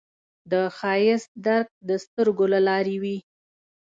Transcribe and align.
د 0.51 0.53
ښایست 0.77 1.31
درک 1.45 1.67
د 1.89 1.91
سترګو 2.03 2.45
له 2.53 2.59
لارې 2.67 2.95
وي 3.01 3.17